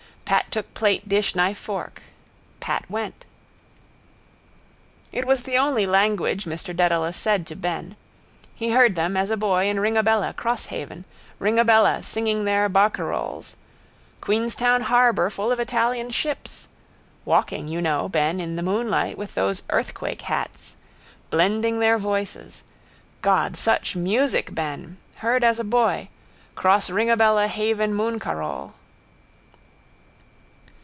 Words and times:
Pat 0.23 0.49
took 0.49 0.73
plate 0.73 1.09
dish 1.09 1.35
knife 1.35 1.57
fork. 1.57 2.03
Pat 2.61 2.89
went. 2.89 3.25
It 5.11 5.25
was 5.27 5.43
the 5.43 5.57
only 5.57 5.85
language 5.85 6.45
Mr 6.45 6.73
Dedalus 6.73 7.17
said 7.17 7.45
to 7.47 7.55
Ben. 7.57 7.97
He 8.55 8.69
heard 8.69 8.95
them 8.95 9.17
as 9.17 9.29
a 9.29 9.35
boy 9.35 9.65
in 9.67 9.75
Ringabella, 9.81 10.33
Crosshaven, 10.37 11.03
Ringabella, 11.37 12.01
singing 12.01 12.45
their 12.45 12.69
barcaroles. 12.69 13.55
Queenstown 14.21 14.83
harbour 14.83 15.29
full 15.29 15.51
of 15.51 15.59
Italian 15.59 16.11
ships. 16.11 16.69
Walking, 17.25 17.67
you 17.67 17.81
know, 17.81 18.07
Ben, 18.07 18.39
in 18.39 18.55
the 18.55 18.63
moonlight 18.63 19.17
with 19.17 19.35
those 19.35 19.63
earthquake 19.69 20.21
hats. 20.23 20.77
Blending 21.29 21.81
their 21.81 21.97
voices. 21.97 22.63
God, 23.21 23.57
such 23.57 23.97
music, 23.97 24.55
Ben. 24.55 24.95
Heard 25.15 25.43
as 25.43 25.59
a 25.59 25.65
boy. 25.65 26.07
Cross 26.55 26.89
Ringabella 26.89 27.47
haven 27.49 27.93
mooncarole. 27.93 28.71